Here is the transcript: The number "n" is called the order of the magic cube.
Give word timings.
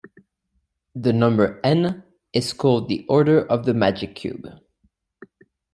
The 0.95 1.13
number 1.13 1.59
"n" 1.63 2.01
is 2.33 2.53
called 2.53 2.89
the 2.89 3.05
order 3.07 3.45
of 3.45 3.65
the 3.65 3.75
magic 3.75 4.15
cube. 4.15 4.47